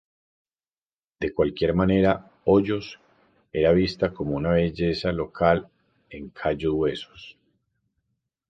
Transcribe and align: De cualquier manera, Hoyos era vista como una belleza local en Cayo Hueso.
De 1.19 1.31
cualquier 1.31 1.75
manera, 1.75 2.31
Hoyos 2.45 2.99
era 3.53 3.71
vista 3.71 4.11
como 4.15 4.35
una 4.35 4.49
belleza 4.49 5.11
local 5.11 5.69
en 6.09 6.29
Cayo 6.31 6.73
Hueso. 6.73 7.11